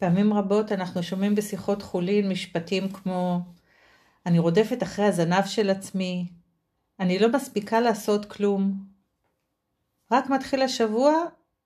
[0.00, 3.40] פעמים רבות אנחנו שומעים בשיחות חולין משפטים כמו
[4.26, 6.28] אני רודפת אחרי הזנב של עצמי,
[7.00, 8.84] אני לא מספיקה לעשות כלום.
[10.12, 11.12] רק מתחיל השבוע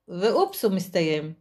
[0.08, 1.32] ואופס הוא מסתיים.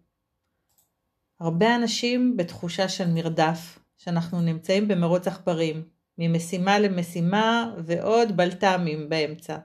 [1.39, 5.83] הרבה אנשים בתחושה של מרדף, שאנחנו נמצאים במרוץ עכברים,
[6.17, 9.57] ממשימה למשימה ועוד בלת"מים באמצע.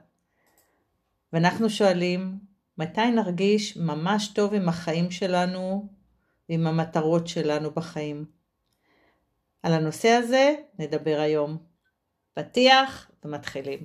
[1.33, 2.39] ואנחנו שואלים,
[2.77, 5.98] מתי נרגיש ממש טוב עם החיים שלנו
[6.49, 8.25] ועם המטרות שלנו בחיים?
[9.63, 11.57] על הנושא הזה נדבר היום.
[12.33, 13.79] פתיח ומתחילים.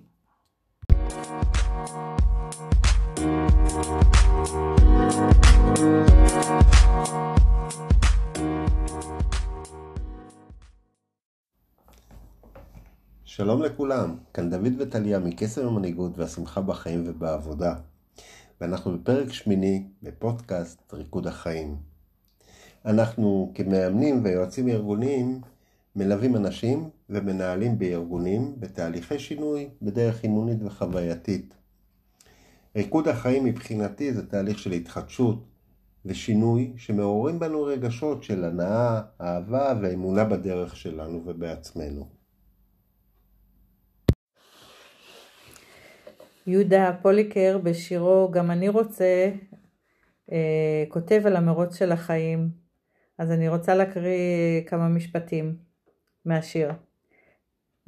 [13.25, 17.75] שלום לכולם, כאן דוד וטליה מקסם המנהיגות והשמחה בחיים ובעבודה.
[18.61, 21.94] ואנחנו בפרק שמיני בפודקאסט ריקוד החיים.
[22.87, 25.41] אנחנו כמאמנים ויועצים ארגוניים
[25.97, 31.55] מלווים אנשים ומנהלים בארגונים בתהליכי שינוי בדרך אימונית וחווייתית.
[32.77, 35.45] ריקוד החיים מבחינתי זה תהליך של התחדשות
[36.05, 42.09] ושינוי שמעוררים בנו רגשות של הנאה, אהבה ואמונה בדרך שלנו ובעצמנו.
[46.47, 49.31] יהודה פוליקר בשירו "גם אני רוצה"
[50.33, 52.64] אה, כותב על המרוץ של החיים,
[53.19, 55.57] אז אני רוצה להקריא כמה משפטים
[56.25, 56.71] מהשיר.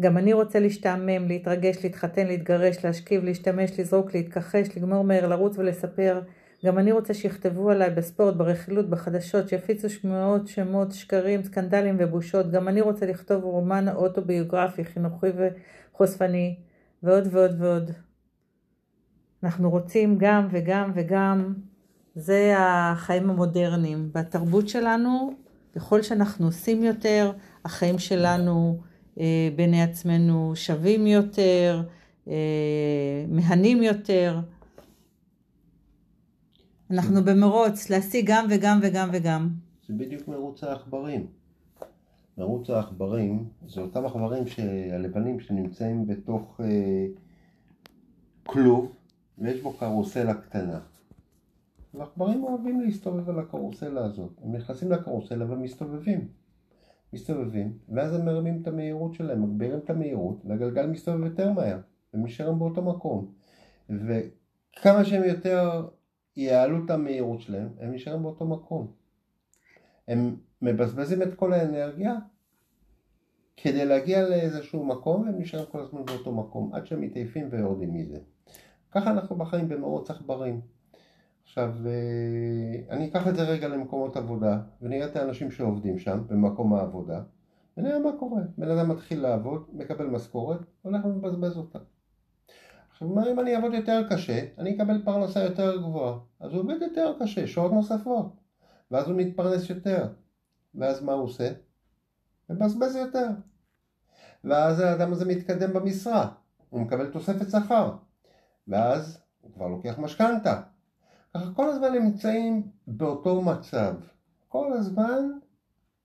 [0.01, 6.21] גם אני רוצה להשתעמם, להתרגש, להתחתן, להתגרש, להשכיב, להשתמש, לזרוק, להתכחש, לגמור מהר, לרוץ ולספר.
[6.65, 12.51] גם אני רוצה שיכתבו עליי בספורט, ברכילות, בחדשות, שיפיצו שמועות, שמות, שקרים, סקנדלים ובושות.
[12.51, 15.27] גם אני רוצה לכתוב רומן אוטוביוגרפי, חינוכי
[15.93, 16.57] וחושפני,
[17.03, 17.91] ועוד ועוד ועוד.
[19.43, 21.55] אנחנו רוצים גם וגם וגם,
[22.17, 24.11] זה החיים המודרניים.
[24.13, 25.33] בתרבות שלנו,
[25.75, 27.33] ככל שאנחנו עושים יותר,
[27.65, 28.79] החיים שלנו
[29.21, 31.83] אה, בעיני עצמנו שווים יותר,
[32.29, 34.41] אה, מהנים יותר.
[36.91, 39.49] אנחנו במרוץ להשיג גם וגם וגם וגם.
[39.89, 41.27] זה בדיוק מרוץ העכברים.
[42.39, 44.45] מרוץ העכברים זה אותם עכברים
[44.93, 47.07] הלבנים שנמצאים בתוך אה,
[48.47, 48.93] כלוב
[49.39, 50.79] ויש בו קרוסלה קטנה.
[51.95, 54.33] ועכברים אוהבים להסתובב על הקרוסלה הזאת.
[54.43, 56.29] הם נכנסים לקרוסלה ומסתובבים.
[57.13, 61.81] מסתובבים, ואז הם מרימים את המהירות שלהם, מגבירים את המהירות, והגלגל מסתובב יותר מהר,
[62.15, 63.33] הם נשארים באותו מקום.
[63.91, 65.89] וכמה שהם יותר
[66.37, 68.87] יעלו את המהירות שלהם, הם נשארים באותו מקום.
[70.09, 72.15] הם מבזבזים את כל האנרגיה
[73.57, 78.19] כדי להגיע לאיזשהו מקום, והם נשארים כל הזמן באותו מקום, עד שהם מתעייפים ויורדים מזה.
[78.91, 80.61] ככה אנחנו בחיים במרוץ עכברים.
[81.47, 86.75] עכשיו, אה, אני אקח את זה רגע למקומות עבודה, ונראה את האנשים שעובדים שם, במקום
[86.75, 87.23] העבודה,
[87.77, 88.43] ונראה מה קורה.
[88.59, 91.79] בן אדם מתחיל לעבוד, מקבל משכורת, הולך ומבזבז אותה.
[92.91, 96.19] עכשיו, מה אם אני אעבוד יותר קשה, אני אקבל פרנסה יותר גבוהה.
[96.41, 98.37] אז הוא עובד יותר קשה, שעות נוספות.
[98.91, 100.09] ואז הוא מתפרנס יותר.
[100.75, 101.53] ואז מה הוא עושה?
[102.51, 103.29] מבזבז יותר.
[104.45, 106.29] ואז האדם הזה מתקדם במשרה,
[106.71, 107.93] הוא מקבל תוספת שכר.
[108.69, 110.63] ואז הוא כבר לוקח משכנתה.
[111.37, 113.95] ככה כל הזמן הם נמצאים באותו מצב.
[114.49, 115.23] כל הזמן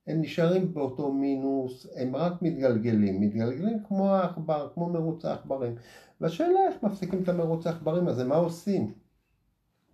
[0.07, 5.75] הם נשארים באותו מינוס, הם רק מתגלגלים, מתגלגלים כמו העכבר, כמו מרוץ העכברים.
[6.21, 8.93] והשאלה איך מפסיקים את המרוץ העכברים הזה, מה עושים?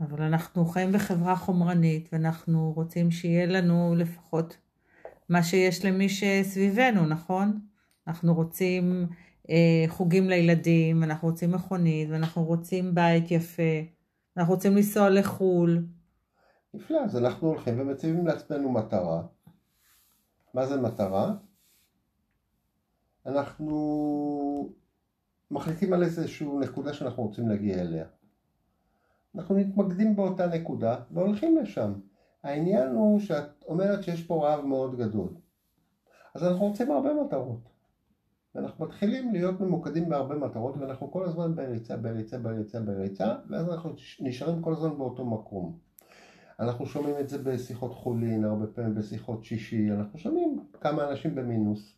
[0.01, 4.57] אבל אנחנו חיים בחברה חומרנית, ואנחנו רוצים שיהיה לנו לפחות
[5.29, 7.59] מה שיש למי שסביבנו, נכון?
[8.07, 9.07] אנחנו רוצים
[9.49, 13.96] אה, חוגים לילדים, אנחנו רוצים מכונית, ואנחנו רוצים בית יפה.
[14.37, 15.85] אנחנו רוצים לנסוע לחו"ל.
[16.73, 19.23] נפלא, אז אנחנו הולכים ומציבים לעצמנו מטרה.
[20.53, 21.33] מה זה מטרה?
[23.25, 24.69] אנחנו
[25.51, 28.05] מחליטים על איזושהי נקודה שאנחנו רוצים להגיע אליה.
[29.35, 31.93] אנחנו מתמקדים באותה נקודה והולכים לשם.
[32.43, 35.29] העניין הוא שאת אומרת שיש פה רעב מאוד גדול.
[36.35, 37.76] אז אנחנו רוצים הרבה מטרות.
[38.57, 43.93] ואנחנו מתחילים להיות ממוקדים בהרבה מטרות ואנחנו כל הזמן בריצה, בריצה, בריצה, בריצה ואז אנחנו
[44.19, 45.77] נשארים כל הזמן באותו מקום.
[46.59, 51.95] אנחנו שומעים את זה בשיחות חולין, הרבה פעמים בשיחות שישי, אנחנו שומעים כמה אנשים במינוס,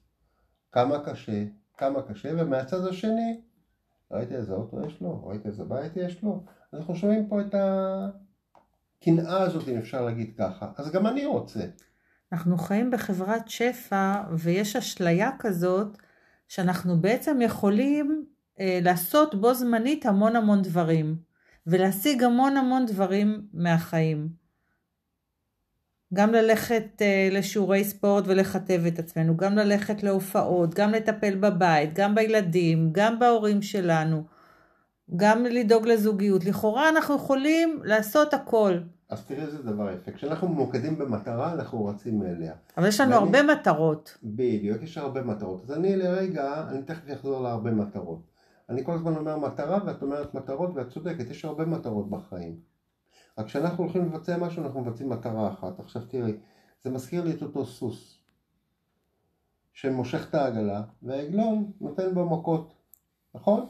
[0.71, 1.45] כמה קשה,
[1.77, 3.41] כמה קשה, ומהצד השני,
[4.11, 7.55] ראיתי איזה אוטו יש לו, ראיתי איזה בית יש לו, אנחנו שומעים פה את
[9.01, 11.63] הקנאה הזאת, אם אפשר להגיד ככה, אז גם אני רוצה.
[12.31, 15.97] אנחנו חיים בחברת שפע, ויש אשליה כזאת,
[16.49, 18.25] שאנחנו בעצם יכולים
[18.59, 21.15] אה, לעשות בו זמנית המון המון דברים,
[21.67, 24.29] ולהשיג המון המון דברים מהחיים.
[26.13, 32.15] גם ללכת uh, לשיעורי ספורט ולכתב את עצמנו, גם ללכת להופעות, גם לטפל בבית, גם
[32.15, 34.23] בילדים, גם בהורים שלנו,
[35.15, 36.45] גם לדאוג לזוגיות.
[36.45, 38.79] לכאורה אנחנו יכולים לעשות הכל.
[39.09, 40.11] אז תראה איזה דבר יפה.
[40.11, 42.53] כשאנחנו ממוקדים במטרה, אנחנו רצים אליה.
[42.77, 43.23] אבל יש לנו ואני...
[43.23, 44.17] הרבה מטרות.
[44.23, 45.63] בדיוק, יש הרבה מטרות.
[45.63, 48.21] אז אני לרגע, אני תכף אחזור להרבה מטרות.
[48.69, 52.59] אני כל הזמן אומר מטרה ואת אומרת מטרות ואת צודקת, יש הרבה מטרות בחיים.
[53.37, 55.79] רק כשאנחנו הולכים לבצע משהו אנחנו מבצעים מטרה אחת.
[55.79, 56.37] עכשיו תראי,
[56.83, 58.19] זה מזכיר לי את אותו סוס
[59.73, 62.73] שמושך את העגלה והעגלון נותן בו מכות,
[63.35, 63.65] נכון?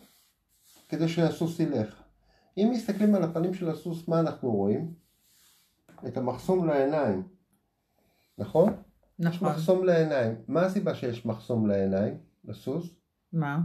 [0.90, 2.04] כדי שהסוס ילך.
[2.58, 4.94] אם מסתכלים על הפנים של הסוס, מה אנחנו רואים?
[6.08, 7.24] את המחסום לעיניים,
[8.38, 8.74] נכון?
[9.20, 9.34] נכון.
[9.34, 10.36] יש מחסום לעיניים.
[10.48, 12.96] מה הסיבה שיש מחסום לעיניים לסוס?
[13.34, 13.60] מה?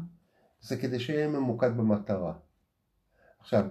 [0.60, 2.32] זה כדי שיהיה ממוקד במטרה.
[3.38, 3.66] עכשיו,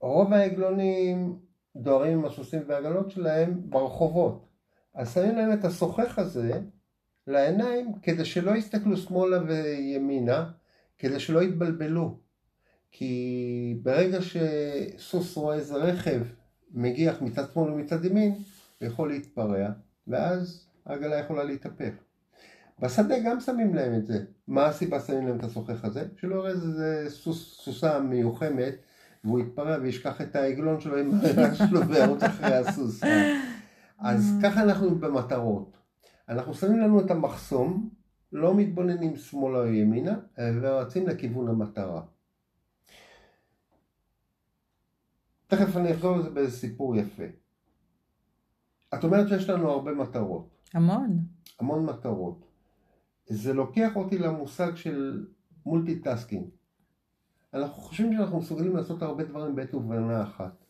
[0.00, 1.38] רוב העגלונים
[1.76, 4.48] דוהרים עם הסוסים והעגלות שלהם ברחובות.
[4.94, 6.60] אז שמים להם את השוחח הזה
[7.26, 10.50] לעיניים כדי שלא יסתכלו שמאלה וימינה,
[10.98, 12.18] כדי שלא יתבלבלו.
[12.90, 16.22] כי ברגע שסוס רואה איזה רכב
[16.74, 18.34] מגיח מצד שמאל ומצד ימין,
[18.80, 19.68] יכול להתפרע,
[20.08, 21.92] ואז העגלה יכולה להתהפך.
[22.80, 24.24] בשדה גם שמים להם את זה.
[24.48, 26.04] מה הסיבה שמים להם את השוחח הזה?
[26.16, 28.74] שלא יראה איזה סוס, סוסה מיוחמת
[29.24, 33.00] והוא יתפרע וישכח את העגלון שלו עם העגלון שלו וירוץ אחרי הסוס.
[33.98, 34.32] אז.
[34.42, 35.76] ככה אנחנו במטרות.
[36.28, 37.90] אנחנו שמים לנו את המחסום,
[38.32, 42.02] לא מתבוננים שמאלה או ימינה, ורצים לכיוון המטרה.
[45.52, 47.22] תכף אני אחזור לזה באיזה סיפור יפה.
[48.94, 50.48] את אומרת שיש לנו הרבה מטרות.
[50.74, 51.18] המון.
[51.60, 52.44] המון מטרות.
[53.26, 55.26] זה לוקח אותי למושג של
[55.66, 56.46] multitasking.
[57.54, 60.64] אנחנו חושבים שאנחנו מסוגלים לעשות הרבה דברים בעת ובעונה אחת.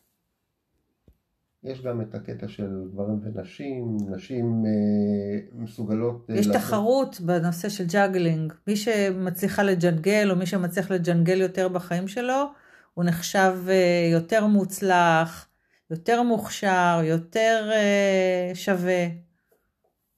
[1.63, 6.29] יש גם את הקטע של גברים ונשים, נשים אה, מסוגלות...
[6.29, 6.61] אה, יש לעשות...
[6.61, 8.53] תחרות בנושא של juggling.
[8.67, 12.45] מי שמצליחה לג'נגל או מי שמצליח לג'נגל יותר בחיים שלו,
[12.93, 15.47] הוא נחשב אה, יותר מוצלח,
[15.89, 19.07] יותר מוכשר, יותר אה, שווה.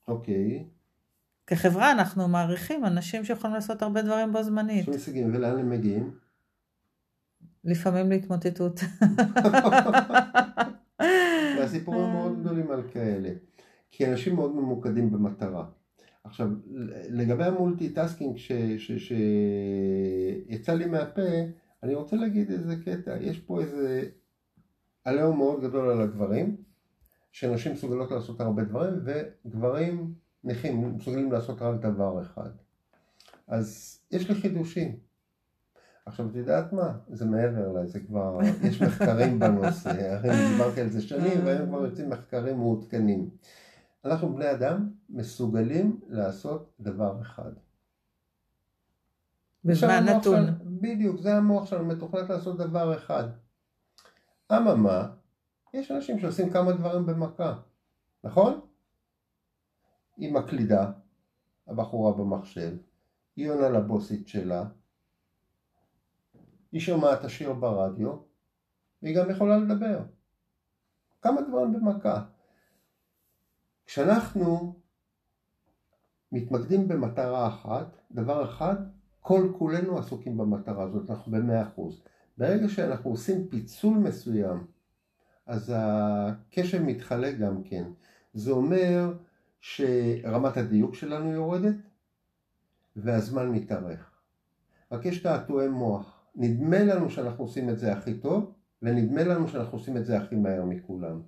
[0.08, 0.66] אוקיי.
[1.48, 4.86] כחברה אנחנו מעריכים אנשים שיכולים לעשות הרבה דברים בו זמנית.
[4.86, 6.12] שמשיגים, ולאן הם מגיעים?
[7.64, 8.80] לפעמים להתמוטטות.
[11.58, 13.30] והסיפורים מאוד גדולים על כאלה.
[13.92, 15.66] כי אנשים מאוד ממוקדים במטרה.
[16.24, 16.48] עכשיו,
[17.10, 18.38] לגבי המולטי-טסקינג
[20.48, 21.22] שיצא לי מהפה,
[21.86, 23.18] אני רוצה להגיד איזה קטע.
[23.22, 24.04] יש פה איזה
[25.04, 26.58] עליהום מאוד גדול על הגברים,
[27.32, 32.50] שנשים מסוגלות לעשות הרבה דברים, וגברים נכים מסוגלים לעשות רק דבר אחד.
[33.48, 35.00] אז יש לי חידושים.
[36.06, 36.98] עכשיו, את יודעת מה?
[37.10, 41.86] זה מעבר אליי, זה כבר, יש מחקרים בנושא, הרי דיברתי על זה שנים, והיום כבר
[41.86, 43.30] יוצאים מחקרים מעודכנים.
[44.06, 47.52] אנחנו בני אדם מסוגלים לעשות דבר אחד.
[49.66, 50.46] בזמן נתון.
[50.86, 53.24] בדיוק, זה המוח שלנו, מתוכנת לעשות דבר אחד.
[54.52, 55.08] אממה,
[55.74, 57.60] יש אנשים שעושים כמה דברים במכה,
[58.24, 58.62] נכון?
[60.18, 60.92] היא מקלידה,
[61.68, 62.78] הבחורה במחשב,
[63.36, 64.64] היא עונה לבוסית שלה,
[66.72, 68.18] היא שומעת השיר ברדיו,
[69.02, 70.00] והיא גם יכולה לדבר.
[71.22, 72.24] כמה דברים במכה.
[73.86, 74.80] כשאנחנו
[76.32, 78.76] מתמקדים במטרה אחת, דבר אחד,
[79.28, 82.04] כל כולנו עסוקים במטרה הזאת, אנחנו במאה אחוז.
[82.38, 84.68] ברגע שאנחנו עושים פיצול מסוים,
[85.46, 87.84] אז הקשב מתחלק גם כן.
[88.34, 89.14] זה אומר
[89.60, 91.76] שרמת הדיוק שלנו יורדת
[92.96, 94.12] והזמן מתארך.
[94.92, 96.26] רק יש תעתועי מוח.
[96.36, 100.36] נדמה לנו שאנחנו עושים את זה הכי טוב, ונדמה לנו שאנחנו עושים את זה הכי
[100.36, 101.22] מהר מכולם.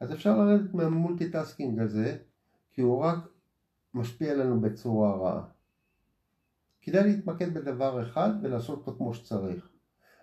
[0.00, 2.16] אז אפשר לרדת מה multitasking הזה,
[2.70, 3.18] כי הוא רק
[3.94, 5.57] משפיע עלינו בצורה רעה.
[6.82, 9.68] כדאי להתמקד בדבר אחד ולעשות אותו כמו שצריך.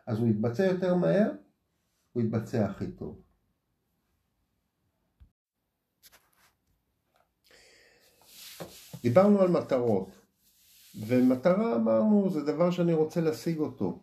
[0.08, 1.32] אז הוא יתבצע יותר מהר,
[2.14, 3.22] הוא יתבצע הכי טוב.
[9.02, 10.10] דיברנו על מטרות,
[11.08, 14.00] ומטרה אמרנו זה דבר שאני רוצה להשיג אותו.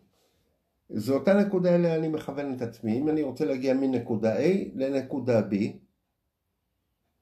[0.89, 2.99] זו אותה נקודה אליה אני מכוון את עצמי.
[2.99, 5.53] אם אני רוצה להגיע מנקודה A לנקודה B,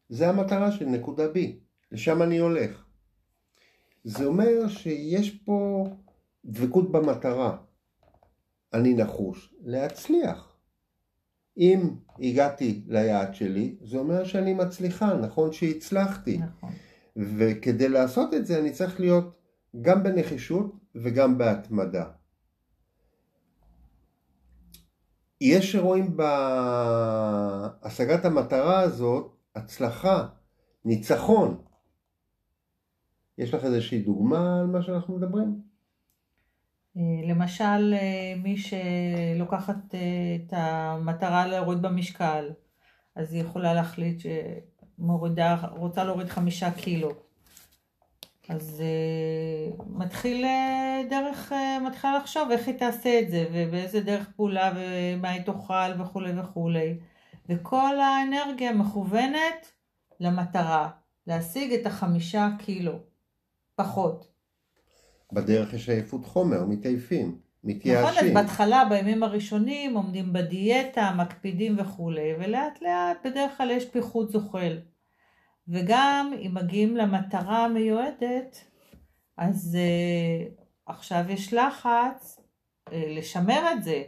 [0.10, 1.38] זה המטרה של נקודה B,
[1.92, 2.86] לשם אני הולך.
[4.04, 5.86] זה אומר שיש פה
[6.46, 7.58] דבקות במטרה.
[8.74, 10.58] אני נחוש להצליח.
[11.58, 11.90] אם
[12.20, 16.38] הגעתי ליעד שלי, זה אומר שאני מצליחה, נכון שהצלחתי.
[16.38, 16.70] נכון.
[17.16, 19.36] וכדי לעשות את זה אני צריך להיות
[19.82, 22.06] גם בנחישות וגם בהתמדה.
[25.42, 26.18] יש שרואים
[27.84, 30.28] בהשגת המטרה הזאת הצלחה,
[30.86, 31.62] ניצחון.
[33.42, 35.62] יש לך איזושהי דוגמה על מה שאנחנו מדברים?
[36.98, 40.00] אה, למשל, אה, מי שלוקחת אה,
[40.36, 42.50] את המטרה להוריד במשקל,
[43.16, 44.22] אז היא יכולה להחליט
[45.00, 47.12] שמורידה, רוצה להוריד חמישה קילו.
[48.50, 48.84] אז
[49.88, 50.46] מתחיל
[51.10, 51.52] דרך,
[51.88, 56.98] מתחילה לחשוב איך היא תעשה את זה, ובאיזה דרך פעולה, ומה היא תאכל וכולי וכולי.
[57.50, 59.72] וכל האנרגיה מכוונת
[60.20, 60.90] למטרה,
[61.28, 63.11] להשיג את החמישה קילו,
[63.84, 64.32] פחות.
[65.34, 68.10] בדרך יש עייפות חומר, מתעייפים, מתייאשים.
[68.10, 74.32] נכון, אז בהתחלה, בימים הראשונים, עומדים בדיאטה, מקפידים וכולי, ולאט לאט בדרך כלל יש פיחות
[74.32, 74.78] זוחל.
[75.68, 78.64] וגם אם מגיעים למטרה המיועדת,
[79.38, 82.40] אז uh, עכשיו יש לחץ
[82.90, 84.04] uh, לשמר את זה.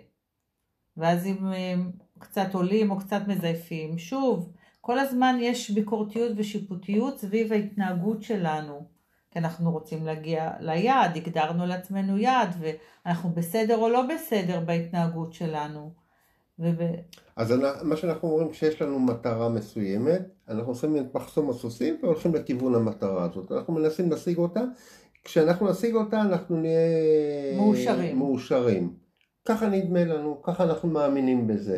[0.98, 7.54] ואז אם uh, קצת עולים או קצת מזייפים, שוב, כל הזמן יש ביקורתיות ושיפוטיות סביב
[7.54, 8.93] ההתנהגות שלנו.
[9.34, 15.92] כי אנחנו רוצים להגיע ליעד, הגדרנו לעצמנו יעד, ואנחנו בסדר או לא בסדר בהתנהגות שלנו.
[16.60, 16.82] וב...
[17.36, 22.76] אז מה שאנחנו אומרים, כשיש לנו מטרה מסוימת, אנחנו עושים את מחסום הסוסים והולכים לכיוון
[22.76, 23.52] המטרה הזאת.
[23.52, 24.62] אנחנו מנסים להשיג אותה,
[25.24, 28.18] כשאנחנו נשיג אותה אנחנו נהיה מאושרים.
[28.18, 28.94] מאושרים.
[29.46, 31.78] ככה נדמה לנו, ככה אנחנו מאמינים בזה.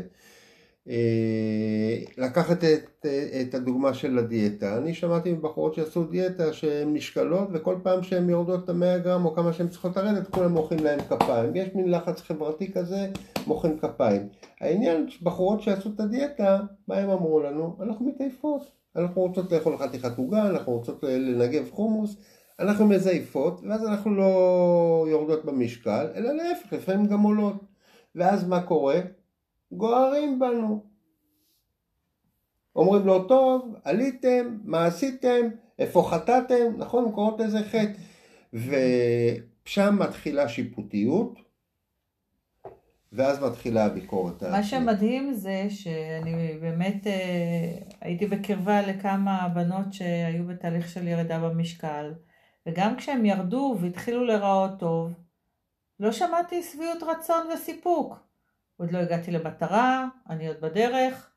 [0.90, 3.06] אה, לקחת את,
[3.42, 8.64] את הדוגמה של הדיאטה, אני שמעתי מבחורות שעשו דיאטה שהן נשקלות וכל פעם שהן יורדות
[8.64, 12.22] את המאה גרם או כמה שהן צריכות לרדת כולם מוחאים להן כפיים, יש מין לחץ
[12.22, 13.08] חברתי כזה,
[13.48, 14.28] מוחאים כפיים.
[14.62, 17.78] העניין, בחורות שעשו את הדיאטה, מה הם אמרו לנו?
[17.82, 22.16] אנחנו מתעייפות, אנחנו רוצות לאכול חתיכת עוגה, אנחנו רוצות לנגב חומוס,
[22.60, 27.56] אנחנו מזייפות ואז אנחנו לא יורדות במשקל, אלא להפך, לפעמים גם עולות.
[28.16, 29.00] ואז מה קורה?
[29.78, 30.84] גוערים בנו.
[32.76, 35.48] אומרים לו, טוב, עליתם, מה עשיתם,
[35.80, 38.00] איפה חטאתם, נכון, קוראות לזה חטא.
[38.54, 41.40] ושם מתחילה שיפוטיות,
[43.12, 44.44] ואז מתחילה הביקורת.
[44.44, 52.14] מה שמדהים זה שאני באמת אה, הייתי בקרבה לכמה בנות שהיו בתהליך של ירידה במשקל,
[52.66, 55.12] וגם כשהם ירדו והתחילו להיראות טוב,
[56.00, 58.25] לא שמעתי שביעות רצון וסיפוק.
[58.78, 61.32] עוד לא הגעתי למטרה, אני עוד בדרך.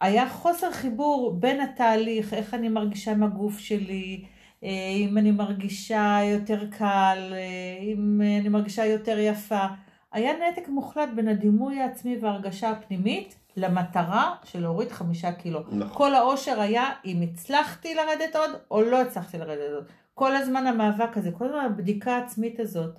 [0.00, 4.24] היה חוסר חיבור בין התהליך, איך אני מרגישה עם הגוף שלי,
[4.64, 9.66] אה, אם אני מרגישה יותר קל, אה, אם אני מרגישה יותר יפה.
[10.12, 15.60] היה נתק מוחלט בין הדימוי העצמי וההרגשה הפנימית למטרה של להוריד חמישה קילו.
[15.60, 15.88] נכון.
[15.94, 19.84] כל האושר היה אם הצלחתי לרדת עוד או לא הצלחתי לרדת עוד.
[20.14, 22.98] כל הזמן המאבק הזה, כל הזמן הבדיקה העצמית הזאת.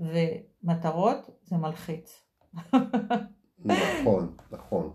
[0.00, 2.21] ומטרות זה מלחיץ.
[3.64, 4.90] נכון, נכון.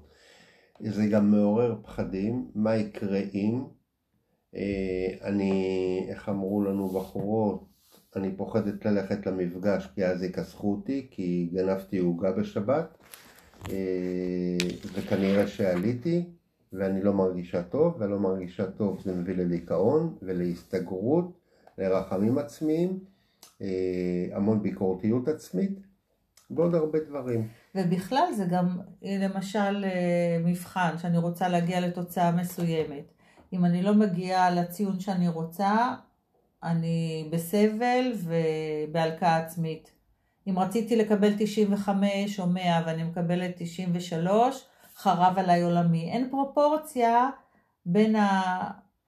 [0.79, 3.63] זה גם מעורר פחדים, מה יקרה אם
[4.55, 7.65] אה, אני, איך אמרו לנו בחורות,
[8.15, 12.97] אני פוחדת ללכת למפגש כי אז יכסחו אותי כי גנבתי עוגה בשבת
[13.69, 14.57] אה,
[14.93, 16.23] וכנראה שעליתי
[16.73, 21.39] ואני לא מרגישה טוב ולא מרגישה טוב זה מביא לדיכאון ולהסתגרות,
[21.77, 22.99] לרחמים עצמיים,
[23.61, 25.79] אה, המון ביקורתיות עצמית
[26.51, 27.47] ועוד הרבה דברים.
[27.75, 33.11] ובכלל זה גם למשל אה, מבחן, שאני רוצה להגיע לתוצאה מסוימת.
[33.53, 35.95] אם אני לא מגיעה לציון שאני רוצה,
[36.63, 39.91] אני בסבל ובהלקאה עצמית.
[40.49, 46.11] אם רציתי לקבל 95 או 100 ואני מקבלת 93, חרב עליי עולמי.
[46.11, 47.29] אין פרופורציה
[47.85, 48.15] בין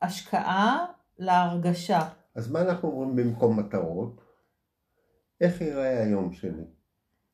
[0.02, 0.86] ההשקעה
[1.20, 2.08] להרגשה.
[2.36, 4.22] אז מה אנחנו אומרים במקום מטרות?
[5.42, 6.79] איך ייראה היום שלי?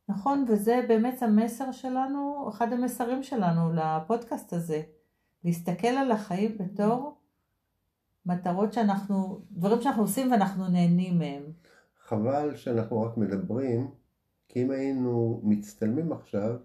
[0.10, 4.82] נכון, וזה באמת המסר שלנו, אחד המסרים שלנו לפודקאסט הזה.
[5.44, 7.18] להסתכל על החיים בתור
[8.26, 11.44] מטרות שאנחנו, דברים שאנחנו עושים ואנחנו נהנים מהם.
[12.00, 13.92] חבל שאנחנו רק מדברים,
[14.48, 16.56] כי אם היינו מצטלמים עכשיו,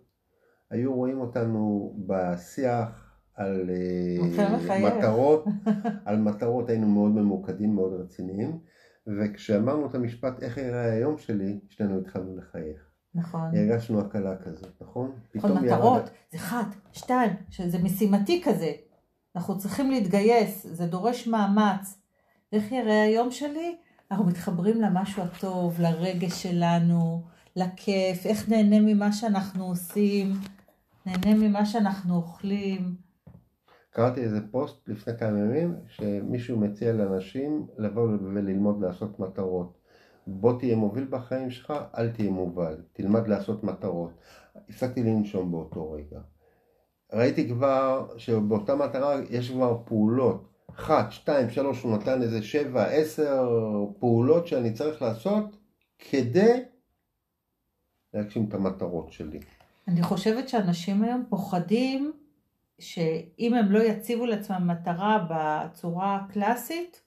[0.71, 5.45] היו רואים אותנו בשיח על אה, מטרות,
[6.05, 8.59] על מטרות היינו מאוד ממוקדים, מאוד רציניים,
[9.07, 12.90] וכשאמרנו את המשפט איך יראה היום שלי, שנינו התחלנו לחייך.
[13.15, 13.57] נכון.
[13.57, 15.13] הרגשנו הקלה כזאת, נכון?
[15.35, 16.09] נכון, מטרות, ירד...
[16.31, 18.73] זה אחד, שתיים, שזה משימתי כזה.
[19.37, 21.99] אנחנו צריכים להתגייס, זה דורש מאמץ.
[22.53, 23.77] איך יראה היום שלי?
[24.11, 27.23] אנחנו מתחברים למשהו הטוב, לרגש שלנו,
[27.57, 30.33] לכיף, איך נהנה ממה שאנחנו עושים,
[31.07, 32.95] נהנה ממה שאנחנו אוכלים.
[33.91, 39.80] קראתי איזה פוסט לפני כמה ימים, שמישהו מציע לאנשים לבוא וללמוד לעשות מטרות.
[40.27, 44.11] בוא תהיה מוביל בחיים שלך, אל תהיה מובל, תלמד לעשות מטרות.
[44.69, 46.21] הפסקתי לנשום באותו רגע.
[47.13, 50.51] ראיתי כבר שבאותה מטרה יש כבר פעולות.
[50.71, 53.49] אחת, שתיים, שלוש, הוא נתן איזה שבע, עשר
[53.99, 55.57] פעולות שאני צריך לעשות
[55.99, 56.63] כדי
[58.15, 59.41] להגשים את המטרות שלי.
[59.89, 62.13] אני חושבת שאנשים היום פוחדים
[62.79, 67.03] שאם הם לא יציבו לעצמם מטרה בצורה הקלאסית,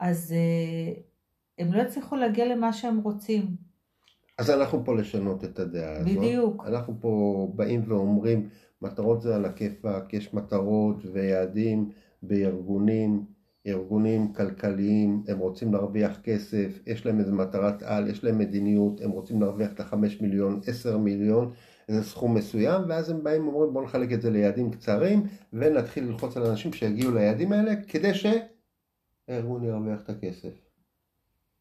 [0.00, 1.00] אז uh,
[1.58, 3.46] הם לא יצליחו להגיע למה שהם רוצים.
[4.38, 6.16] אז אנחנו פה לשנות את הדעה הזאת.
[6.16, 6.64] בדיוק.
[6.66, 8.48] אנחנו פה באים ואומרים,
[8.82, 11.90] מטרות זה על הכיפאק, יש מטרות ויעדים
[12.22, 13.24] בארגונים,
[13.66, 19.10] ארגונים כלכליים, הם רוצים להרוויח כסף, יש להם איזה מטרת על, יש להם מדיניות, הם
[19.10, 21.52] רוצים להרוויח את החמש מיליון, עשר מיליון,
[21.88, 26.36] איזה סכום מסוים, ואז הם באים ואומרים בואו נחלק את זה ליעדים קצרים, ונתחיל ללחוץ
[26.36, 30.63] על אנשים שיגיעו ליעדים האלה, כדי שהארגון ירוויח את הכסף.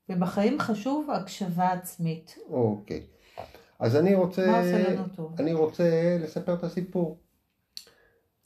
[0.09, 2.37] ובחיים חשוב הקשבה עצמית.
[2.49, 3.03] אוקיי.
[3.79, 4.47] אז אני רוצה...
[4.47, 5.35] מה עושה לנו טוב?
[5.41, 7.17] אני רוצה לספר את הסיפור.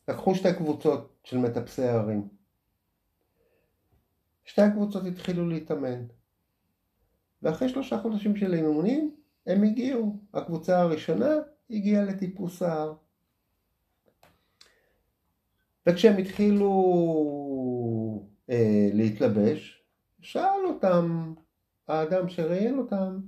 [0.07, 2.27] לקחו שתי קבוצות של מטפסי הערים.
[4.45, 6.03] שתי הקבוצות התחילו להתאמן.
[7.41, 9.15] ואחרי שלושה חודשים של אימונים,
[9.47, 10.19] הם הגיעו.
[10.33, 11.29] הקבוצה הראשונה
[11.69, 12.93] הגיעה לטיפוס ההר.
[15.87, 16.71] וכשהם התחילו
[18.49, 19.83] אה, להתלבש,
[20.21, 21.33] שאל אותם
[21.87, 23.19] האדם שראיין אותם,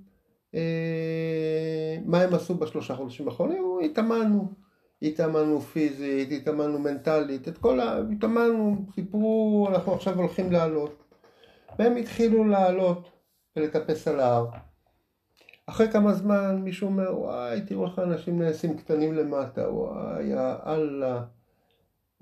[0.55, 3.79] אה, מה הם עשו בשלושה חודשים האחרונים?
[3.85, 4.53] התאמנו.
[5.01, 7.99] התאמנו פיזית, התאמנו מנטלית, את כל ה...
[8.11, 11.03] התאמנו, סיפרו, אנחנו עכשיו הולכים לעלות.
[11.79, 13.09] והם התחילו לעלות
[13.55, 14.47] ולטפס על ההר.
[15.65, 21.23] אחרי כמה זמן מישהו אומר, וואי, תראו איך האנשים נעשים קטנים למטה, וואי, יא אללה.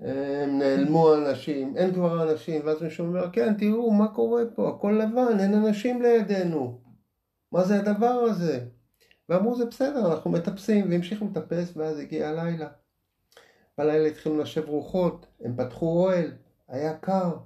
[0.00, 5.00] הם נעלמו אנשים, אין כבר אנשים, ואז מישהו אומר, כן, תראו, מה קורה פה, הכל
[5.02, 6.80] לבן, אין אנשים לידינו.
[7.52, 8.64] מה זה הדבר הזה?
[9.28, 12.68] ואמרו, זה בסדר, אנחנו מטפסים, והמשיכו לטפס, ואז הגיע הלילה.
[13.78, 16.32] בלילה התחילו לשב רוחות, הם פתחו אוהל,
[16.68, 17.36] היה קר.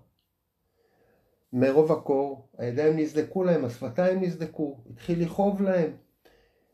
[1.52, 5.90] מרוב הקור, הידיים נזדקו להם, השפתיים נזדקו, התחיל לכאוב להם.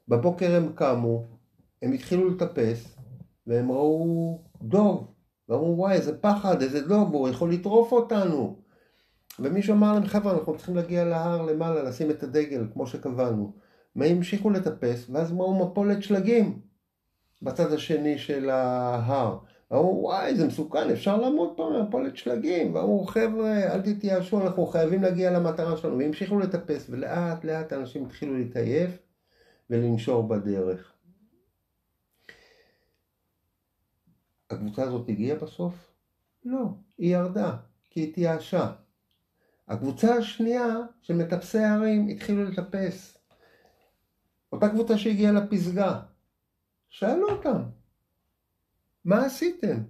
[0.09, 1.25] בבוקר הם קמו,
[1.83, 2.97] הם התחילו לטפס,
[3.47, 5.07] והם ראו דוב,
[5.49, 8.57] ואמרו וואי איזה פחד, איזה דוב, הוא יכול לטרוף אותנו.
[9.39, 13.53] ומישהו אמר להם חבר'ה אנחנו צריכים להגיע להר למעלה, לשים את הדגל כמו שקבענו.
[13.97, 16.61] הם המשיכו לטפס, ואז ראו מפולת שלגים
[17.43, 19.39] בצד השני של ההר.
[19.73, 25.03] אמרו וואי זה מסוכן אפשר לעמוד פה מפולת שלגים ואמרו חבר'ה אל תתייאשו אנחנו חייבים
[25.03, 28.99] להגיע למטרה שלנו והמשיכו לטפס ולאט לאט אנשים התחילו להתעייף
[29.71, 30.93] ולנשור בדרך.
[34.51, 35.75] הקבוצה הזאת הגיעה בסוף?
[36.45, 36.65] לא,
[36.99, 37.57] היא ירדה,
[37.91, 38.73] כי היא התייאשה.
[39.69, 43.19] הקבוצה השנייה של מטפסי הערים התחילו לטפס.
[44.53, 46.01] אותה קבוצה שהגיעה לפסגה.
[46.89, 47.63] שאלו אותם,
[49.05, 49.83] מה עשיתם?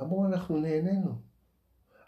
[0.00, 1.14] אמרו, אנחנו נהנינו.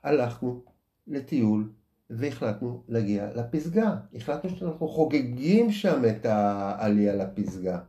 [0.03, 0.64] הלכנו
[1.07, 1.73] לטיול
[2.11, 3.96] והחלטנו להגיע לפסגה.
[4.14, 7.81] החלטנו שאנחנו חוגגים שם את העלייה לפסגה.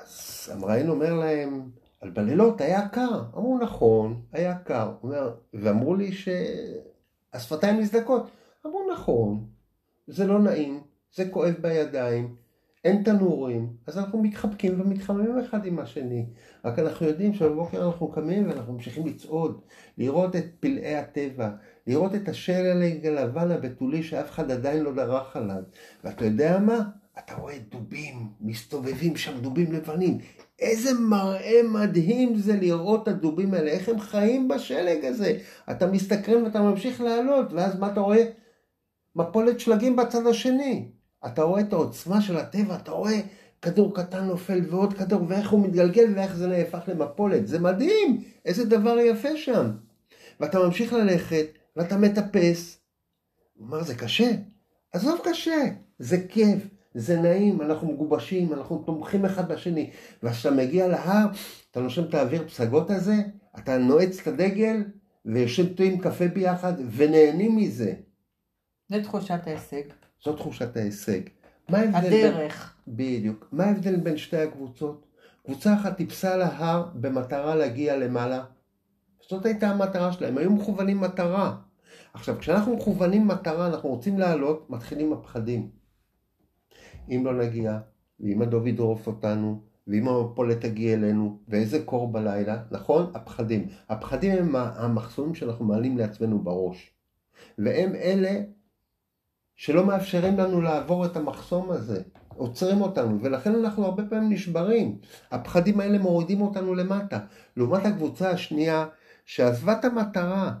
[0.00, 1.70] אז המראיין אומר להם,
[2.04, 3.22] אבל בלילות היה קר.
[3.36, 4.92] אמרו, נכון, היה קר.
[5.02, 8.30] אומר, ואמרו לי שהשפתיים מזדקות.
[8.66, 9.44] אמרו, נכון,
[10.06, 10.80] זה לא נעים,
[11.14, 12.36] זה כואב בידיים,
[12.84, 16.26] אין תנורים, אז אנחנו מתחבקים ומתחממים אחד עם השני.
[16.64, 19.60] רק אנחנו יודעים שבבוקר אנחנו קמים ואנחנו ממשיכים לצעוד,
[19.98, 21.50] לראות את פלאי הטבע,
[21.86, 25.62] לראות את השלג הלבן הבתולי שאף אחד עדיין לא דרך עליו.
[26.04, 26.78] ואתה יודע מה?
[27.18, 30.18] אתה רואה דובים, מסתובבים שם דובים לבנים.
[30.58, 35.38] איזה מראה מדהים זה לראות את הדובים האלה, איך הם חיים בשלג הזה.
[35.70, 38.24] אתה מסתקרן ואתה ממשיך לעלות, ואז מה אתה רואה?
[39.16, 40.88] מפולת שלגים בצד השני.
[41.26, 43.20] אתה רואה את העוצמה של הטבע, אתה רואה
[43.62, 47.46] כדור קטן נופל ועוד כדור, ואיך הוא מתגלגל ואיך זה נהפך למפולת.
[47.46, 49.70] זה מדהים, איזה דבר יפה שם.
[50.40, 52.80] ואתה ממשיך ללכת, ואתה מטפס.
[53.56, 54.30] מה, זה קשה?
[54.92, 55.64] עזוב קשה,
[55.98, 56.73] זה כיף.
[56.94, 59.90] זה נעים, אנחנו מגובשים, אנחנו תומכים אחד בשני.
[60.22, 61.26] וכשאתה מגיע להר,
[61.70, 63.14] אתה נושם את האוויר פסגות הזה,
[63.58, 64.84] אתה נועץ את הדגל,
[65.24, 67.94] ויושבים קפה ביחד, ונהנים מזה.
[68.88, 69.82] זה תחושת ההישג.
[70.24, 71.20] זו תחושת ההישג.
[71.68, 72.76] מה ההבדל הדרך.
[72.86, 72.96] בין...
[72.96, 73.48] בדיוק.
[73.52, 75.06] מה ההבדל בין שתי הקבוצות?
[75.46, 78.44] קבוצה אחת טיפסה להר במטרה להגיע למעלה.
[79.28, 81.56] זאת הייתה המטרה שלהם, היו מכוונים מטרה.
[82.14, 85.83] עכשיו, כשאנחנו מכוונים מטרה, אנחנו רוצים לעלות, מתחילים הפחדים.
[87.10, 87.78] אם לא נגיע,
[88.20, 93.10] ואם הדוב ידרוף אותנו, ואם המפולת תגיע אלינו, ואיזה קור בלילה, נכון?
[93.14, 93.66] הפחדים.
[93.88, 96.90] הפחדים הם המחסומים שאנחנו מעלים לעצמנו בראש.
[97.58, 98.40] והם אלה
[99.56, 102.02] שלא מאפשרים לנו לעבור את המחסום הזה,
[102.36, 104.98] עוצרים אותנו, ולכן אנחנו הרבה פעמים נשברים.
[105.30, 107.18] הפחדים האלה מורידים אותנו למטה.
[107.56, 108.86] לעומת הקבוצה השנייה,
[109.24, 110.52] שעזבה את המטרה,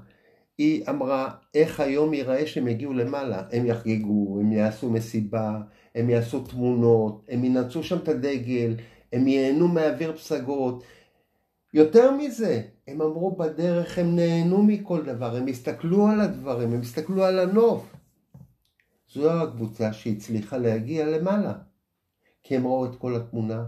[0.58, 3.42] היא אמרה, איך היום ייראה שהם יגיעו למעלה?
[3.52, 5.60] הם יחגגו, הם יעשו מסיבה,
[5.94, 8.76] הם יעשו תמונות, הם ינצו שם את הדגל,
[9.12, 10.84] הם ייהנו מאוויר פסגות.
[11.74, 17.24] יותר מזה, הם אמרו בדרך, הם נהנו מכל דבר, הם הסתכלו על הדברים, הם הסתכלו
[17.24, 17.94] על הנוף.
[19.12, 21.52] זו הקבוצה שהצליחה להגיע למעלה.
[22.42, 23.64] כי הם ראו את כל התמונה,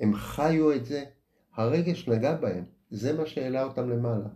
[0.00, 1.04] הם חיו את זה,
[1.56, 4.28] הרגש נגע בהם, זה מה שהעלה אותם למעלה.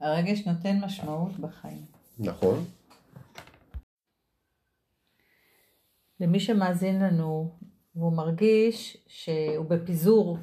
[0.00, 1.84] הרגש נותן משמעות בחיים.
[2.18, 2.64] נכון.
[6.20, 7.50] למי שמאזין לנו
[7.94, 10.38] והוא מרגיש שהוא בפיזור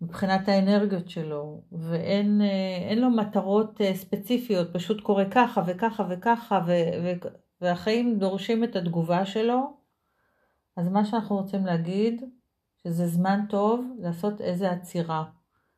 [0.00, 6.72] מבחינת האנרגיות שלו ואין אה, לו מטרות אה, ספציפיות, פשוט קורה ככה וככה וככה ו,
[7.04, 7.28] ו,
[7.60, 9.76] והחיים דורשים את התגובה שלו,
[10.76, 12.22] אז מה שאנחנו רוצים להגיד
[12.84, 15.24] שזה זמן טוב לעשות איזה עצירה.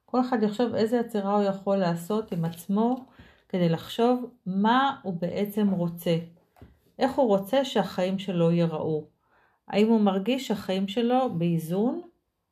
[0.05, 3.07] כל אחד יחשוב איזה עצירה הוא יכול לעשות עם עצמו
[3.49, 6.17] כדי לחשוב מה הוא בעצם רוצה.
[6.99, 9.09] איך הוא רוצה שהחיים שלו ייראו.
[9.69, 12.03] האם הוא מרגיש שהחיים שלו באיזון,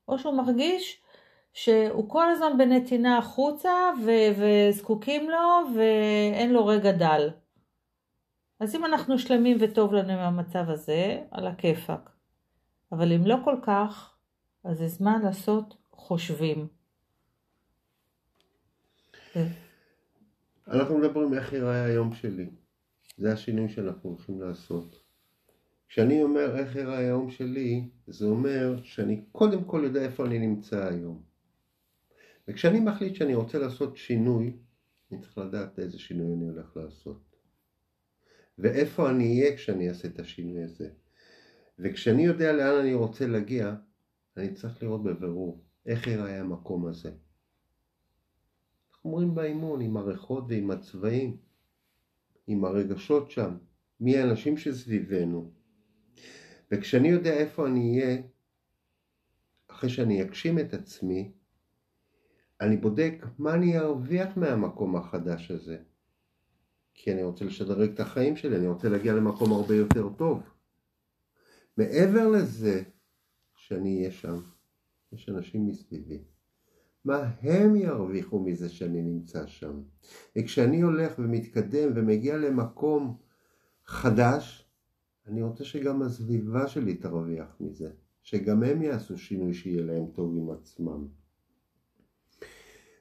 [0.09, 1.03] או שהוא מרגיש
[1.53, 3.73] שהוא כל הזמן בנתינה החוצה
[4.05, 7.31] ו- וזקוקים לו ואין לו רגע דל.
[8.61, 12.11] אז אם אנחנו שלמים וטוב לנו עם המצב הזה, על הכיפאק.
[12.93, 14.15] אבל אם לא כל כך,
[14.65, 16.69] אז זה זמן לעשות חושבים.
[20.69, 22.51] אנחנו מדברים איך ייראה היום שלי.
[23.17, 25.03] זה השינוי שאנחנו הולכים לעשות.
[25.89, 30.87] כשאני אומר איך ייראה היום שלי, זה אומר שאני קודם כל יודע איפה אני נמצא
[30.87, 31.23] היום.
[32.49, 34.57] וכשאני מחליט שאני רוצה לעשות שינוי,
[35.13, 37.23] אני צריך לדעת איזה שינוי אני הולך לעשות.
[38.59, 40.89] ואיפה אני אהיה כשאני אעשה את השינוי הזה.
[41.79, 43.75] וכשאני יודע לאן אני רוצה להגיע,
[44.37, 47.11] אני צריך לראות בבירור איך ייראה המקום הזה.
[48.91, 51.37] אנחנו אומרים באימון עם הריחות ועם הצבעים,
[52.47, 53.57] עם הרגשות שם,
[54.01, 55.51] מי האנשים שסביבנו.
[56.73, 58.23] וכשאני יודע איפה אני אהיה,
[59.69, 61.33] אחרי שאני אגשים את עצמי,
[62.61, 65.79] אני בודק מה אני ארוויח מהמקום החדש הזה.
[66.95, 70.43] כי אני רוצה לשדרג את החיים שלי, אני רוצה להגיע למקום הרבה יותר טוב.
[71.77, 72.83] מעבר לזה
[73.55, 74.41] שאני אהיה שם,
[75.13, 76.25] יש אנשים מסביבי.
[77.07, 79.81] מה הם ירוויחו מזה שאני נמצא שם?
[80.39, 83.17] וכשאני הולך ומתקדם ומגיע למקום
[83.85, 84.71] חדש,
[85.27, 87.91] אני רוצה שגם הסביבה שלי תרוויח מזה,
[88.23, 91.07] שגם הם יעשו שינוי שיהיה להם טוב עם עצמם.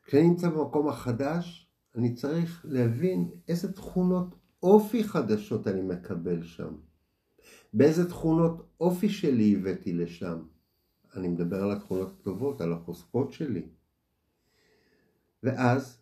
[0.06, 6.76] כשאני נמצא במקום החדש, אני צריך להבין איזה תכונות אופי חדשות אני מקבל שם.
[7.74, 10.38] באיזה תכונות אופי שלי הבאתי לשם.
[11.16, 13.68] אני מדבר על התכונות הטובות, על החוזקות שלי.
[15.46, 16.02] ואז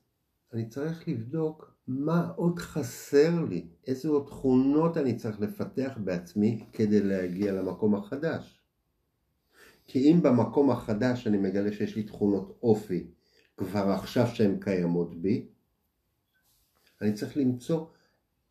[0.53, 6.99] אני צריך לבדוק מה עוד חסר לי, איזה עוד תכונות אני צריך לפתח בעצמי כדי
[7.01, 8.59] להגיע למקום החדש.
[9.85, 13.07] כי אם במקום החדש אני מגלה שיש לי תכונות אופי
[13.57, 15.47] כבר עכשיו שהן קיימות בי,
[17.01, 17.85] אני צריך למצוא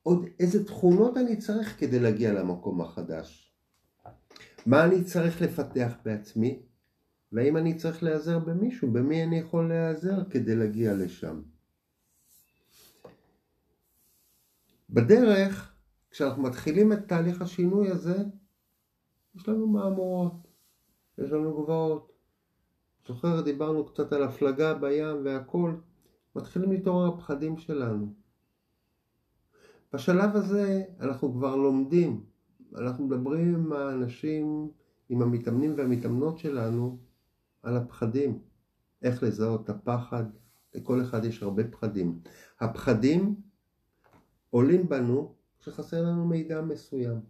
[0.02, 3.52] עוד איזה תכונות אני צריך כדי להגיע למקום החדש.
[4.66, 6.62] מה אני צריך לפתח בעצמי,
[7.33, 11.42] והאם אני צריך להיעזר במישהו, במי אני יכול להיעזר כדי להגיע לשם.
[14.90, 15.73] בדרך,
[16.11, 18.16] כשאנחנו מתחילים את תהליך השינוי הזה,
[19.35, 20.35] יש לנו מהמורות,
[21.18, 22.12] יש לנו גבעות.
[23.07, 25.75] זוכר, דיברנו קצת על הפלגה בים והכל,
[26.37, 28.12] מתחילים להתעורר הפחדים שלנו.
[29.92, 32.25] בשלב הזה אנחנו כבר לומדים,
[32.77, 34.71] אנחנו מדברים עם האנשים,
[35.09, 36.99] עם המתאמנים והמתאמנות שלנו
[37.62, 38.42] על הפחדים,
[39.03, 40.25] איך לזהות את הפחד,
[40.75, 42.20] לכל אחד יש הרבה פחדים.
[42.61, 43.37] הפחדים
[44.51, 47.20] עולים בנו כשחסר לנו מידע מסוים.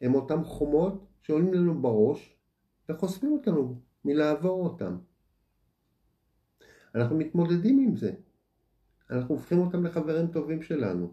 [0.00, 2.36] הם אותם חומות שעולים לנו בראש
[2.88, 4.96] וחוסמים אותנו מלעבור אותם.
[6.94, 8.12] אנחנו מתמודדים עם זה.
[9.10, 11.12] אנחנו הופכים אותם לחברים טובים שלנו.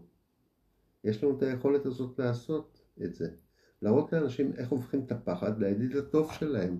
[1.04, 3.30] יש לנו את היכולת הזאת לעשות את זה.
[3.82, 6.78] להראות לאנשים איך הופכים את הפחד לידיד הטוב שלהם.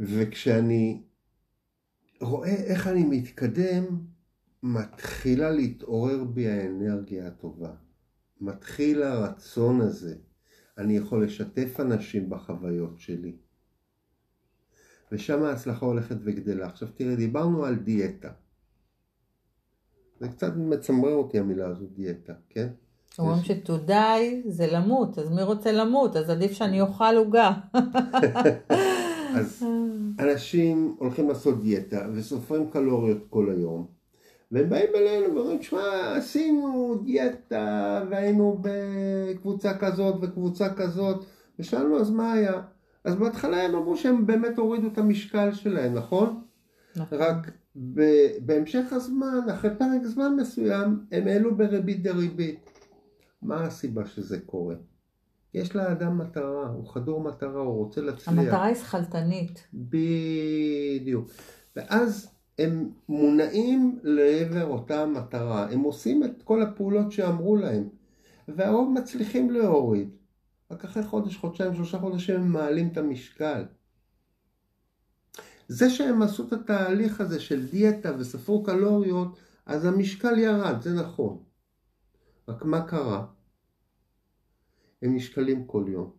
[0.00, 1.02] וכשאני
[2.20, 3.84] רואה איך אני מתקדם,
[4.62, 7.72] מתחילה להתעורר בי האנרגיה הטובה.
[8.40, 10.14] מתחיל הרצון הזה.
[10.78, 13.36] אני יכול לשתף אנשים בחוויות שלי.
[15.12, 16.66] ושם ההצלחה הולכת וגדלה.
[16.66, 18.30] עכשיו תראה, דיברנו על דיאטה.
[20.20, 22.68] זה קצת מצמרר אותי המילה הזו דיאטה, כן?
[23.10, 26.16] כשאומרים ש-to die זה למות, אז מי רוצה למות?
[26.16, 27.52] אז עדיף שאני אוכל עוגה.
[29.38, 29.64] אז
[30.18, 33.86] אנשים הולכים לעשות דיאטה וסופרים קלוריות כל היום,
[34.52, 41.24] והם באים אלינו ואומרים, שמע, עשינו דיאטה והיינו בקבוצה כזאת וקבוצה כזאת,
[41.58, 42.62] ושאלנו אז מה היה?
[43.04, 46.42] אז בהתחלה הם אמרו שהם באמת הורידו את המשקל שלהם, נכון?
[46.96, 47.18] נכון.
[47.18, 47.50] רק
[47.94, 52.70] ב- בהמשך הזמן, אחרי פרק זמן מסוים, הם העלו בריבית דריבית.
[53.42, 54.74] מה הסיבה שזה קורה?
[55.54, 58.28] יש לאדם מטרה, הוא חדור מטרה, הוא רוצה להצליח.
[58.38, 59.66] המטרה היא שכלתנית.
[59.74, 61.28] בדיוק.
[61.76, 65.70] ואז הם מונעים לעבר אותה מטרה.
[65.72, 67.88] הם עושים את כל הפעולות שאמרו להם,
[68.48, 70.10] והרוב מצליחים להוריד.
[70.70, 73.64] רק אחרי חודש, חודשיים, שלושה חודשים הם מעלים את המשקל.
[75.68, 81.38] זה שהם עשו את התהליך הזה של דיאטה וספרו קלוריות, אז המשקל ירד, זה נכון.
[82.48, 83.24] רק מה קרה?
[85.02, 86.10] הם נשקלים כל יום.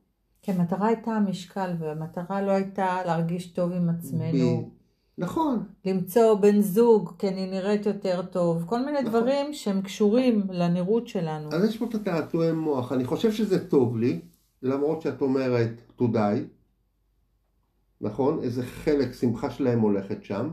[0.42, 4.62] כי המטרה הייתה המשקל, והמטרה לא הייתה להרגיש טוב עם עצמנו.
[4.68, 4.82] ב-
[5.18, 9.06] נכון, למצוא בן זוג, כי אני נראית יותר טוב, כל מיני נכון.
[9.06, 11.50] דברים שהם קשורים לנראות שלנו.
[11.52, 12.92] אז יש פה את התעתועי מוח.
[12.92, 14.22] אני חושב שזה טוב לי,
[14.62, 16.04] למרות שאת אומרת to
[18.02, 18.44] נכון?
[18.44, 20.50] איזה חלק שמחה שלהם הולכת שם,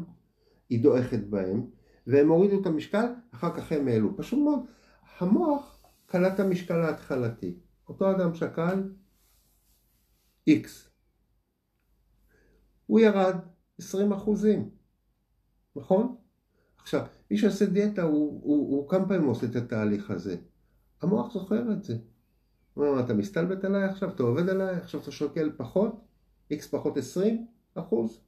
[0.69, 1.67] היא דועכת בהם,
[2.07, 4.17] והם הורידו את המשקל, אחר כך הם העלו.
[4.17, 4.61] פשוט מאוד,
[5.19, 7.55] המוח קלט את המשקל ההתחלתי.
[7.89, 8.91] אותו אדם שקל
[10.51, 10.69] X.
[12.87, 13.35] הוא ירד
[13.79, 14.71] 20 אחוזים,
[15.77, 16.17] נכון?
[16.79, 20.37] עכשיו, מי שעושה דיאטה, הוא, הוא, הוא כמה פעמים עושה את התהליך הזה.
[21.03, 21.99] המוח זוכר את זה.
[22.75, 26.05] הוא אומר, אתה מסתלבט עליי עכשיו, אתה עובד עליי, עכשיו אתה שוקל פחות,
[26.53, 28.21] x פחות 20 אחוז,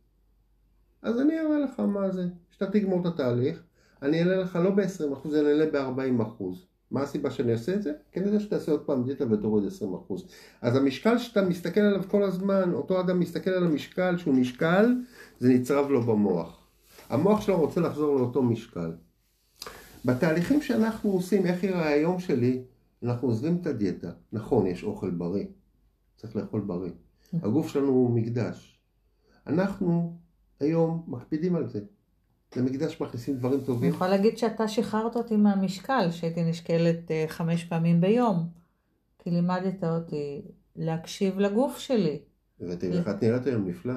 [1.02, 2.28] אז אני אראה לך מה זה.
[2.50, 3.62] כשאתה תגמור את התהליך,
[4.02, 6.66] אני אעלה לך לא ב-20 אחוז, אני אעלה ב-40 אחוז.
[6.90, 7.92] מה הסיבה שאני אעשה את זה?
[8.16, 10.26] יודע שתעשה עוד פעם דיאטה ותוריד 20 אחוז.
[10.62, 14.94] אז המשקל שאתה מסתכל עליו כל הזמן, אותו אדם מסתכל על המשקל שהוא נשקל,
[15.38, 16.66] זה נצרב לו במוח.
[17.08, 18.92] המוח שלו רוצה לחזור לאותו משקל.
[20.04, 22.62] בתהליכים שאנחנו עושים, איך יראה היום שלי,
[23.02, 24.10] אנחנו עוזבים את הדיאטה.
[24.32, 25.44] נכון, יש אוכל בריא,
[26.16, 26.92] צריך לאכול בריא.
[27.32, 28.80] הגוף שלנו הוא מקדש.
[29.46, 30.18] אנחנו
[30.60, 31.80] היום מקפידים על זה.
[32.56, 33.90] למקדש מכניסים דברים אני טובים.
[33.90, 38.48] יכולה להגיד שאתה שחררת אותי מהמשקל, שהייתי נשקלת אה, חמש פעמים ביום.
[39.18, 40.42] כי לימדת אותי
[40.76, 42.18] להקשיב לגוף שלי,
[42.60, 43.94] ותראי איך את נראית היום נפלא.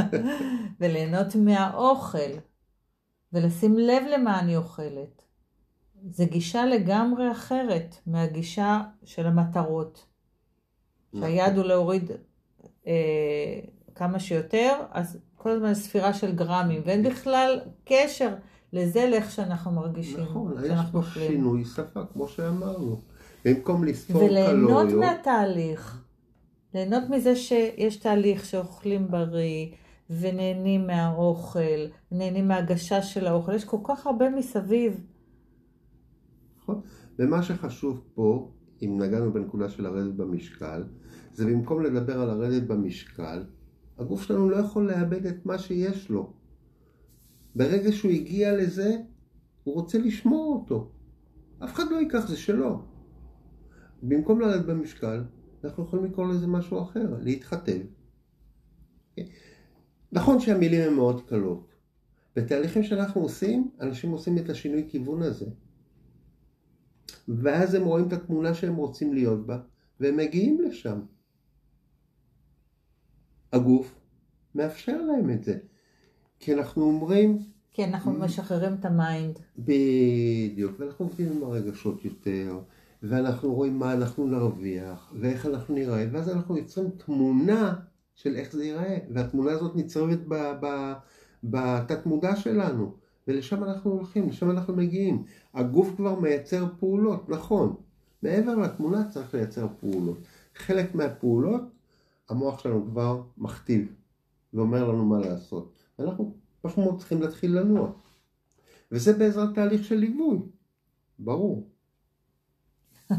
[0.80, 2.30] וליהנות מהאוכל,
[3.32, 5.22] ולשים לב למה אני אוכלת.
[6.10, 10.06] זו גישה לגמרי אחרת מהגישה של המטרות.
[11.20, 12.10] שהיעד הוא להוריד
[12.86, 13.60] אה,
[13.94, 18.34] כמה שיותר, אז כל הזמן ספירה של גרמים, ואין בכלל קשר
[18.72, 21.30] לזה לאיך שאנחנו מרגישים, נכון, יש פה אוכלים.
[21.30, 23.00] שינוי שפה, כמו שאמרנו.
[23.44, 26.02] במקום לספור וליהנות קלוריות, מהתהליך.
[26.74, 29.66] ליהנות מזה שיש תהליך שאוכלים בריא,
[30.10, 33.54] ונהנים מהאוכל, נהנים מההגשה של האוכל.
[33.54, 35.00] יש כל כך הרבה מסביב.
[36.62, 36.80] נכון?
[37.18, 38.50] ומה שחשוב פה,
[38.82, 40.84] אם נגענו בנקודה של לרדת במשקל,
[41.32, 43.42] זה במקום לדבר על לרדת במשקל,
[43.98, 46.32] הגוף שלנו לא יכול לאבד את מה שיש לו.
[47.54, 48.96] ברגע שהוא הגיע לזה,
[49.64, 50.90] הוא רוצה לשמור אותו.
[51.64, 52.82] אף אחד לא ייקח, זה שלו.
[54.02, 55.24] במקום לרדת במשקל,
[55.64, 57.80] אנחנו יכולים לקרוא לזה משהו אחר, להתחתב.
[60.12, 61.74] נכון שהמילים הן מאוד קלות.
[62.36, 65.46] בתהליכים שאנחנו עושים, אנשים עושים את השינוי כיוון הזה.
[67.28, 69.60] ואז הם רואים את התמונה שהם רוצים להיות בה,
[70.00, 71.00] והם מגיעים לשם.
[73.52, 73.94] הגוף
[74.54, 75.58] מאפשר להם את זה.
[76.40, 77.38] כי אנחנו אומרים,
[77.72, 79.38] כי אנחנו משחררים את ה mind.
[79.58, 82.58] בדיוק, ואנחנו עובדים עם הרגשות יותר,
[83.02, 87.74] ואנחנו רואים מה אנחנו נרוויח, ואיך אנחנו נראה, ואז אנחנו יוצרים תמונה
[88.14, 90.18] של איך זה ייראה, והתמונה הזאת נצרבת
[91.44, 92.92] בתת מודע שלנו,
[93.28, 95.22] ולשם אנחנו הולכים, לשם אנחנו מגיעים.
[95.54, 97.74] הגוף כבר מייצר פעולות, נכון,
[98.22, 100.18] מעבר לתמונה צריך לייצר פעולות.
[100.54, 101.62] חלק מהפעולות,
[102.28, 103.94] המוח שלנו כבר מכתיב,
[104.54, 105.84] ואומר לנו מה לעשות.
[105.98, 107.90] אנחנו פשוט צריכים להתחיל לנוע.
[108.92, 110.38] וזה בעזרת תהליך של ליווי,
[111.18, 111.68] ברור.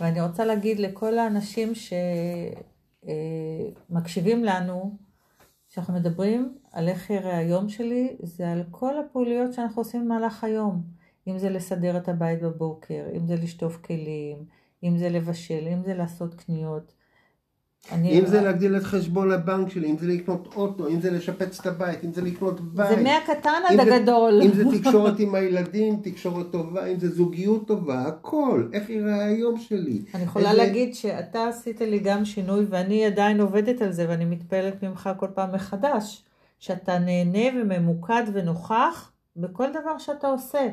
[0.00, 1.72] ואני רוצה להגיד לכל האנשים
[3.90, 4.98] שמקשיבים לנו,
[5.68, 10.82] שאנחנו מדברים על איך יראה היום שלי, זה על כל הפעילויות שאנחנו עושים במהלך היום.
[11.26, 14.44] אם זה לסדר את הבית בבוקר, אם זה לשטוף כלים,
[14.82, 16.94] אם זה לבשל, אם זה לעשות קניות.
[17.92, 21.66] אם זה להגדיל את חשבון הבנק שלי, אם זה לקנות אוטו, אם זה לשפץ את
[21.66, 22.88] הבית, אם זה לקנות בית.
[22.88, 24.42] זה מהקטן עד הגדול.
[24.42, 28.68] אם זה תקשורת עם הילדים, תקשורת טובה, אם זה זוגיות טובה, הכל.
[28.72, 30.02] איך יראה היום שלי?
[30.14, 34.24] אני יכולה איזה- להגיד שאתה עשית לי גם שינוי ואני עדיין עובדת על זה ואני
[34.24, 36.24] מתפעלת ממך כל פעם מחדש.
[36.58, 40.68] שאתה נהנה וממוקד ונוכח בכל דבר שאתה עושה.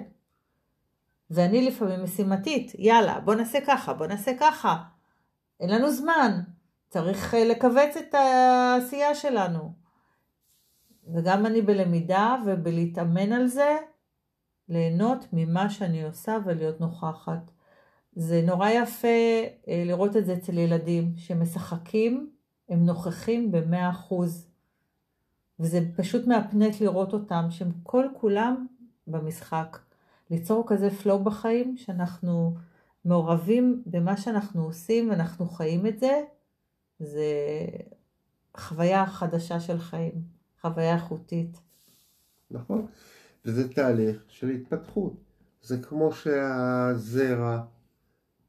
[1.31, 4.75] ואני לפעמים משימתית, יאללה, בוא נעשה ככה, בוא נעשה ככה.
[5.59, 6.39] אין לנו זמן,
[6.91, 9.73] צריך אה, לכווץ את העשייה שלנו.
[11.13, 13.77] וגם אני בלמידה ובלהתאמן על זה,
[14.69, 17.51] ליהנות ממה שאני עושה ולהיות נוכחת.
[18.15, 19.07] זה נורא יפה
[19.67, 22.31] אה, לראות את זה אצל ילדים שמשחקים,
[22.69, 24.47] הם נוכחים במאה אחוז.
[25.59, 28.67] וזה פשוט מהפנט לראות אותם, שהם כל כולם
[29.07, 29.79] במשחק.
[30.31, 32.55] ליצור כזה פלואו בחיים, שאנחנו
[33.05, 36.21] מעורבים במה שאנחנו עושים ואנחנו חיים את זה,
[37.01, 37.25] זה
[38.57, 40.13] חוויה חדשה של חיים,
[40.61, 41.57] חוויה איכותית.
[42.51, 42.87] נכון?
[43.45, 45.13] וזה תהליך של התפתחות.
[45.61, 47.63] זה כמו שהזרע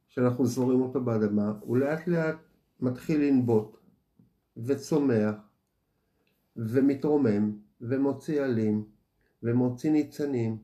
[0.09, 2.37] שאנחנו זורים אותו באדמה, הוא לאט לאט
[2.81, 3.77] מתחיל לנבוט
[4.57, 5.35] וצומח
[6.57, 8.85] ומתרומם ומוציא עלים
[9.43, 10.59] ומוציא ניצנים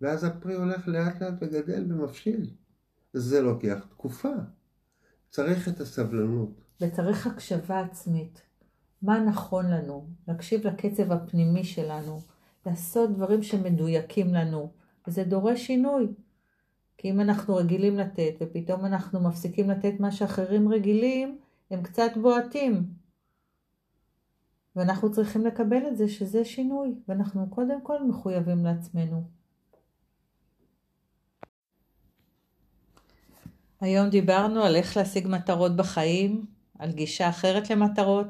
[0.00, 2.50] ואז הפרי הולך לאט לאט וגדל ומבשיל.
[3.12, 4.34] זה לוקח תקופה.
[5.30, 6.69] צריך את הסבלנות.
[6.80, 8.42] וצריך הקשבה עצמית.
[9.02, 10.06] מה נכון לנו?
[10.28, 12.20] להקשיב לקצב הפנימי שלנו,
[12.66, 14.72] לעשות דברים שמדויקים לנו,
[15.06, 16.06] וזה דורש שינוי.
[16.98, 21.38] כי אם אנחנו רגילים לתת, ופתאום אנחנו מפסיקים לתת מה שאחרים רגילים,
[21.70, 22.86] הם קצת בועטים.
[24.76, 29.22] ואנחנו צריכים לקבל את זה שזה שינוי, ואנחנו קודם כל מחויבים לעצמנו.
[33.80, 36.46] היום דיברנו על איך להשיג מטרות בחיים,
[36.80, 38.26] על גישה אחרת למטרות.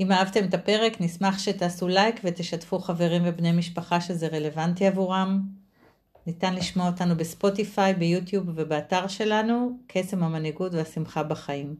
[0.00, 5.42] אם אהבתם את הפרק, נשמח שתעשו לייק ותשתפו חברים ובני משפחה שזה רלוונטי עבורם.
[6.26, 11.76] ניתן לשמוע אותנו בספוטיפיי, ביוטיוב ובאתר שלנו, קסם המנהיגות והשמחה בחיים.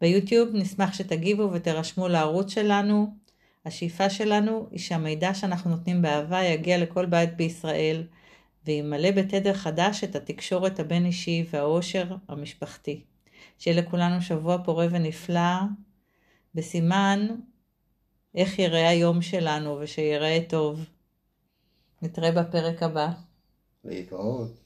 [0.00, 3.14] ביוטיוב נשמח שתגיבו ותירשמו לערוץ שלנו.
[3.66, 8.06] השאיפה שלנו היא שהמידע שאנחנו נותנים באהבה יגיע לכל בית בישראל,
[8.66, 13.13] וימלא בתדר חדש את התקשורת הבין-אישי והאושר המשפחתי.
[13.58, 15.60] שיהיה לכולנו שבוע פורה ונפלא,
[16.54, 17.26] בסימן
[18.34, 20.84] איך יראה היום שלנו ושיראה טוב.
[22.02, 23.08] נתראה בפרק הבא.
[23.84, 24.60] להתראות.